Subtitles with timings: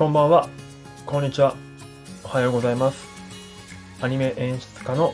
[0.00, 0.48] こんばんは。
[1.04, 1.54] こんにちは。
[2.24, 3.06] おはようございます。
[4.00, 5.12] アニメ演出家の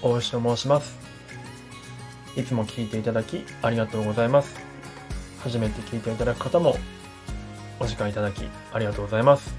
[0.00, 0.96] 大石と申します。
[2.34, 4.58] いつも聞いていただきありがとうございます。
[5.40, 6.76] 初めて聞いていただく方も
[7.78, 9.54] お時間いただきありがとうございます。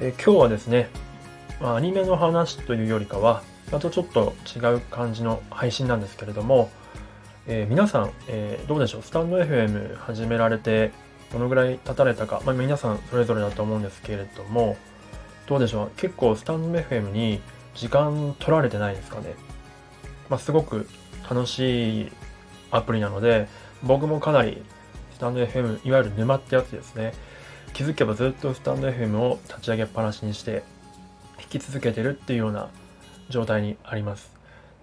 [0.00, 0.88] え今日はですね、
[1.60, 6.68] まあ、アニメの話というよりかは、またちょっと違う感じの配信なんですけれども、
[7.46, 10.90] えー、皆さん、えー、どうでしょう、スタンド FM 始められて、
[11.32, 14.76] どのぐらい経たれたか、まあ、皆さんそれぞれだと思うんですけれども、
[15.46, 17.40] どうでしょう、結構スタンド FM に
[17.74, 19.34] 時間取られてないですかね。
[20.28, 20.88] まあ、すごく
[21.28, 22.12] 楽しい
[22.70, 23.48] アプリなので、
[23.82, 24.62] 僕もかなり
[25.14, 27.12] スタンド FM、いわゆる沼ってやつですね。
[27.72, 30.62] 気づけばずっとスタンド FM を立ち上げっぱなしにして
[31.40, 32.68] 引き続けてるっていうような
[33.30, 34.30] 状態にあります。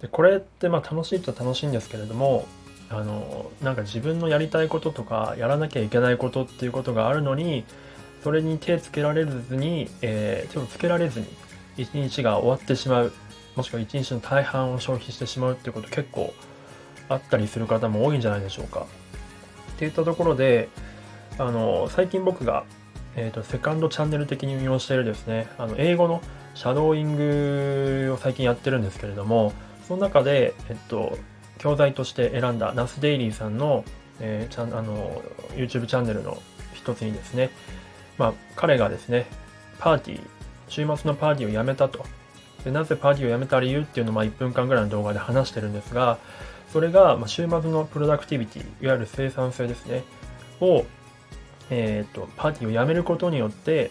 [0.00, 2.46] でこれってまあ楽しいと楽しいんですけれども
[2.88, 7.64] あのなんか自分のやりたいこととかやらなきゃいけないことっていうことがあるのに
[8.22, 11.26] それに手つけられずに、えー、手をつけられずに
[11.76, 13.12] 一日が終わってしまう
[13.56, 16.32] もしくは一日の大半を消費してしまうっていうこと結構
[17.08, 18.86] あったりする方も多いんじゃないでしょうか。
[19.72, 20.68] っていったところで
[21.38, 22.64] あの最近僕が、
[23.14, 26.22] えーと、セカンドチャンネル的に運用しているですねあの英語の
[26.54, 29.52] シャドーイングを最近やってるんですけれども
[29.86, 31.18] その中で、えっと、
[31.58, 33.84] 教材として選んだナスデイリーさんの,、
[34.20, 35.22] えー、ちゃんあの
[35.54, 36.40] YouTube チャンネルの
[36.74, 37.50] 一つにですね、
[38.18, 39.26] まあ、彼がですね、
[39.78, 40.20] パーティー、
[40.68, 42.04] 週末のパーティーをやめたと。
[42.64, 46.18] でなぜパーティーをやめた理由っていうのを1分間ぐらいの動画で話してるんですが、
[46.72, 50.02] それが週末のプロダクティビティ、いわゆる生産性ですね、
[50.60, 50.84] を、
[51.70, 53.90] えーと、パーティーをやめることによって、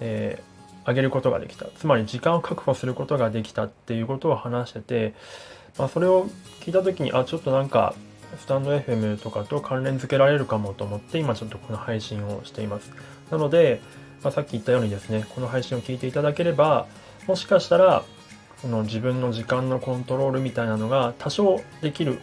[0.00, 1.66] えー、上げることができた。
[1.76, 5.14] つまり時間を確保することができたっていうことを話してて、
[5.78, 6.28] まあ、それを
[6.60, 7.94] 聞いた時にあちょっとなんか
[8.38, 12.90] スタンド FM とかと関連付けられるかもと思って今ちょっとこの配信をしています。
[13.30, 13.80] なので、
[14.22, 16.86] まあ、さっき言ったようにですねこの配信を聞いていただければ
[17.26, 18.04] もしかしたら
[18.60, 22.20] その自分の時間のコントロールみたいなのが多少できる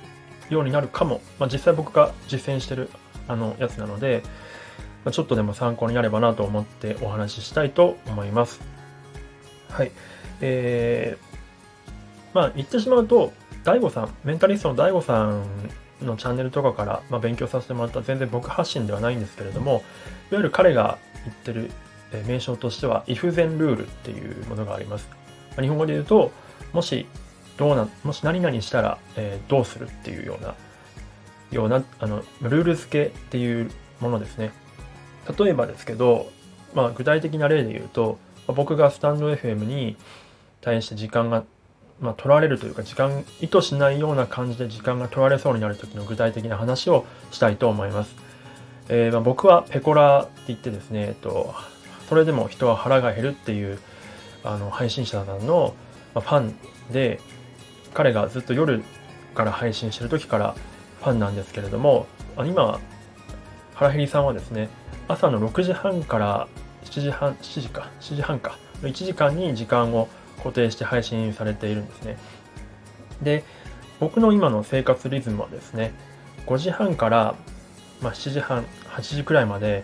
[0.50, 2.90] ようになるかも、まあ、実際僕が実践してる
[3.28, 4.23] あのやつなので、
[5.03, 8.62] まあ、ちょっとでも参考になればなと思ってお話ししたいと思います。
[9.69, 9.91] はい。
[10.41, 13.34] えー、まあ言ってしまうと
[13.74, 15.46] DAIGO さん、メンタリストの DAIGO さん
[16.02, 19.81] のチャンネルとかから、まあ、勉強させてもらった全然僕発信ではないんですけれども、いわ
[20.31, 21.72] ゆる彼が言ってる
[22.25, 25.08] 名称としては、if then ルールっていうものがあります。
[25.56, 26.31] ま日本語で言うと、
[26.74, 27.06] もし
[27.58, 30.56] どうな、もし何々したら、えー、どうするっていうような、
[31.52, 33.69] ような、あの、ルール付けっていう
[34.00, 34.52] ものですね。
[35.38, 36.31] 例えばですけど、
[36.74, 39.96] まあ、具体的な例で言うと、僕がスタンド FM に
[40.62, 41.44] 対して時間が
[42.01, 48.15] まあ、取られるというか時間意図しないような感じで時間が取られそうになる時の具体的な話をしたいと思います。
[48.87, 51.53] えー、ま、僕はペコラって言ってですね、えっと、
[52.07, 53.79] それでも人は腹が減るっていう
[54.43, 55.75] あの配信者さんの、
[56.13, 56.55] ファン
[56.91, 57.19] で
[57.93, 58.83] 彼がずっと夜
[59.35, 60.55] から配信してる時から
[61.01, 62.79] ファンなんですけれども今
[63.75, 64.69] 腹減りさんはですね
[65.07, 66.47] 朝の6時半から
[66.83, 72.17] 7時半7時か7時半か1時間に時間を固定して配信されているんですね。
[73.22, 73.44] で、
[74.00, 75.94] 僕の今の生活リズムはですね、
[76.47, 77.35] 5時半から、
[78.01, 79.83] まあ、7時半、8時くらいまで、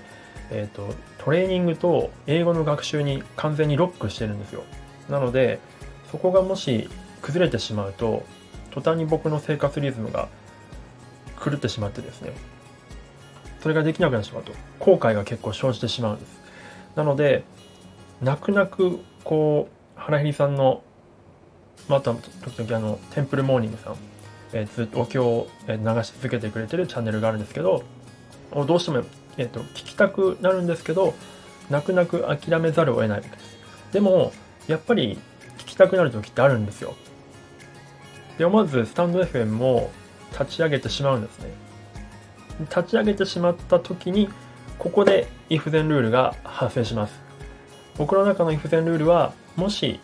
[0.52, 4.64] えーと、トレーニングと英語の学習に完全にロックしてるんですよ。
[5.10, 5.60] なので、
[6.12, 6.90] そこがもし
[7.22, 8.24] 崩れてしまうと、
[8.72, 10.30] 途端に僕の生活リズムが
[11.44, 12.34] 狂ってしまってですね、
[13.62, 16.42] それができなくなってしまうと、後悔が結構生じてしまうんです。
[16.96, 17.44] なので、
[18.22, 19.75] 泣く泣くこう
[20.08, 20.84] う原りさんの、
[21.88, 23.96] まあ、あと時々あの、テンプルモーニングさん、
[24.54, 27.84] えー、ずっとお経を流し続けてくれてるチャンネルがあるんですけど、
[28.52, 29.04] どうしても、
[29.38, 31.14] えーと、聞きたくなるんですけど、
[31.70, 33.32] 泣く泣く諦めざるを得ないです。
[33.92, 34.32] でも、
[34.68, 35.18] やっぱり
[35.58, 36.96] 聞きたくなる時ってあるんですよ。
[38.38, 39.90] で、思わずスタンド FM も
[40.32, 41.50] 立ち上げてしまうんですね。
[42.70, 44.30] 立ち上げてしまった時に、
[44.78, 47.20] ここで if then ルールが発生します。
[47.98, 50.00] 僕の中の if then ルールは、もし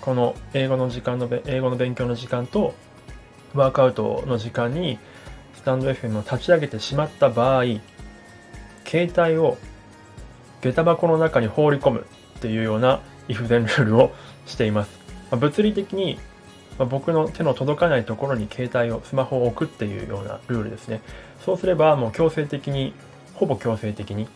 [0.00, 2.74] この英語の時間の英語の勉強の時間と
[3.54, 4.98] ワークアウトの時間に
[5.54, 7.64] スタンド FM を立ち上げてしまった場合
[8.84, 9.58] 携帯を
[10.62, 12.06] 下駄箱の中に放り込む
[12.38, 14.12] っていうような if then ルールを
[14.46, 14.90] しています、
[15.30, 16.18] 物理的に、
[16.78, 21.00] 僕の手の届かないところに携帯をスマホを置くっていうようなルールですね。
[21.44, 22.94] そうすればもう強制的に
[23.34, 24.28] ほぼ強制的に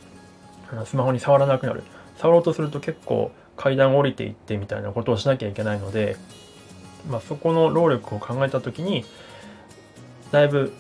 [0.85, 1.85] スマホに触らなくなる。
[2.19, 6.17] 触ろうとすると結構階段を降りていってみたいなことをしなきゃいけないので、
[7.11, 9.05] まあ、そこの労力を考えた時に
[10.31, 10.73] だいぶ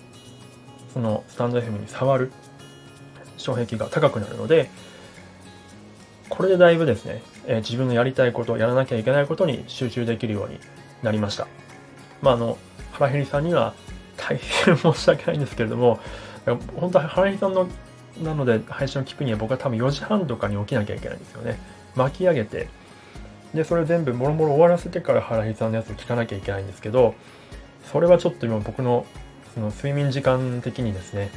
[0.92, 2.32] そのスタンド FM に触る
[3.36, 4.70] 障壁が高くなるので
[6.32, 10.58] これでだいぶですね、えー、自分のやりたいこと、やらなきゃいけないことに集中できるように
[11.02, 11.46] なりました。
[12.22, 12.56] まあ、あの、
[12.92, 13.74] 原ヘリさんには
[14.16, 16.00] 大変申し訳ないんですけれども、
[16.76, 17.68] 本当は原ヘリさんの
[18.22, 21.58] なので配信を聞くには僕は多分4時半とかに起きなきゃいけないんですよね。
[21.96, 22.68] 巻き上げて、
[23.54, 27.14] で、それ全部もろもろ終わらせてから原日さんのやつを聞かなきゃいけないんですけど、
[27.90, 29.06] それはちょっと今僕の
[29.54, 31.30] その睡眠時間的にですね、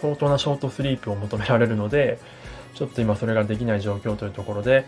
[0.00, 2.18] 相当なショートスリープを求められるので、
[2.74, 4.84] ちょっと今それができない状況というところで、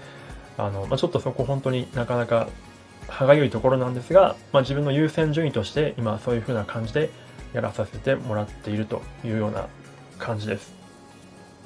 [0.56, 2.48] あの、まあ、ちょっとそこ本当になかなか
[3.08, 7.10] 歯がゆいところなんですが、まあ、自分の優先順位として今そういう風な感じで
[7.52, 9.68] やらさせてもらっているというような
[10.18, 10.72] 感じです。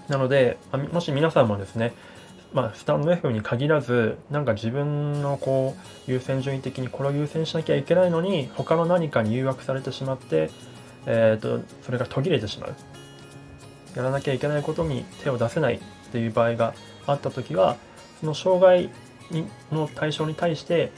[0.08, 0.58] なので、
[0.92, 1.92] もし皆さんもですね、
[2.52, 5.74] まあ、スタンド F に限らず、なんか自分のこ
[6.06, 10.50] う、優先順位的にこれを優先しなきゃいけないのに、他の何かに誘惑されてしまって、
[11.06, 12.74] え、ー、と、それが途切れてしまう。
[13.96, 15.80] やらなきゃいけないことに手を出せないっ
[16.12, 16.74] ていう場合が
[17.06, 17.76] あった時は、
[18.20, 18.90] その障害
[19.70, 20.92] の対象に対して、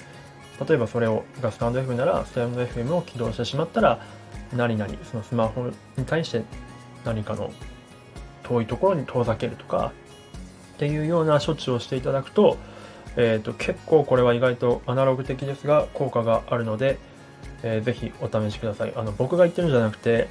[0.69, 4.01] 例えばそれをがスタンド F なら、スタンド FM を起動してしまったら、
[4.53, 6.43] 何々、そのスマホに対して
[7.05, 7.51] 何かの
[8.43, 9.93] 遠いところに遠ざけるとか、
[10.75, 12.57] っていうような処置をしていただくと,、
[13.17, 16.99] えーと、結構これは意外とアナログ的ですが効果があるので、
[17.63, 18.93] えー、ぜひお試しください。
[18.97, 20.29] あの僕が言ってるんじゃなくて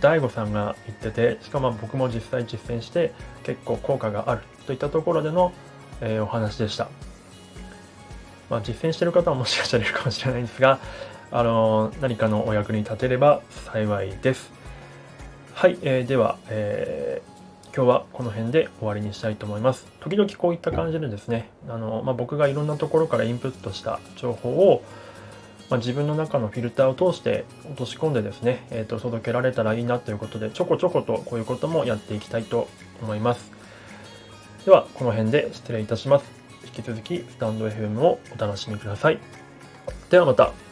[0.00, 3.12] DAIGO さんが言っててしかも僕も実際実践して
[3.42, 5.52] 結構効果があるといったところでの、
[6.00, 6.88] えー、お話でした、
[8.50, 10.78] まあ、実践してる方はもしかしたらいるかもしれないんですが
[11.30, 14.52] あのー、何かのお役に立てれば幸いです。
[15.54, 17.35] はい、えー、では、えー
[17.76, 19.86] 今日はこの辺で終わりにしたいと思います。
[20.00, 24.82] 時々こういった感じでですね、あのまあ、僕がいろんなところからインプットした情報を、
[25.68, 32.66] まあ、自分の中のフィルターを通して落とし込んでですね、えー、と届けられたらいいなということで、ちょこちょことこういうこともやっていきたいと
[33.02, 33.52] 思います。
[34.64, 36.24] では、この辺で失礼いたします。
[36.64, 39.18] 引き続き、スタンド FM をお楽しみください。
[40.08, 40.65] ではまた。